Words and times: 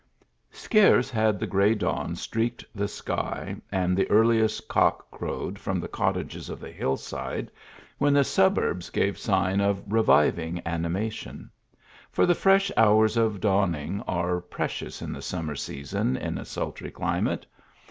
Scarce 0.49 1.11
had 1.11 1.39
the 1.39 1.45
gray 1.45 1.75
dawn 1.75 2.15
streaked 2.15 2.65
the 2.73 2.87
sky 2.87 3.57
and 3.71 3.95
the 3.95 4.09
earliest 4.09 4.67
cock 4.67 5.11
crowed 5.11 5.59
from 5.59 5.79
the 5.79 5.87
cottages 5.87 6.49
of 6.49 6.59
the 6.59 6.71
hill 6.71 6.97
side, 6.97 7.51
when 7.99 8.11
the 8.15 8.23
suburbs 8.23 8.89
gave 8.89 9.19
sign 9.19 9.59
of 9.61 9.83
reviving 9.87 10.57
ani 10.61 10.89
mation; 10.89 11.51
for 12.11 12.25
the 12.25 12.33
fresh 12.33 12.71
hours 12.75 13.15
of 13.15 13.39
dawning 13.39 14.01
are 14.07 14.41
precious 14.41 15.03
in 15.03 15.13
the 15.13 15.21
summer 15.21 15.53
season 15.53 16.17
in 16.17 16.39
a 16.39 16.45
sultry 16.45 16.89
climate. 16.89 17.45